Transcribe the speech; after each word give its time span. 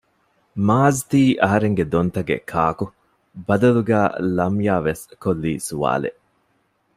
މާޒްތީ 0.67 1.21
އަހަރެންގެ 1.41 1.85
ދޮންތަގެ 1.93 2.37
ކާކު؟ 2.51 2.85
ބަދަލުގައި 3.47 4.09
ލަމްޔާވެސް 4.37 5.03
ކޮށްލީ 5.23 5.53
ސުވާލެއް 5.67 6.19